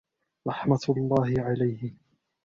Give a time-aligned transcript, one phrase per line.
[0.47, 1.93] رَحْمَةُ اللَّهِ عَلَيْهِ